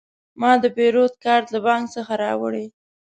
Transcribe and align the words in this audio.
ما 0.41 0.51
د 0.63 0.65
پیرود 0.77 1.13
کارت 1.23 1.47
له 1.53 1.59
بانک 1.65 1.85
څخه 1.95 2.13
راوړی. 2.23 2.65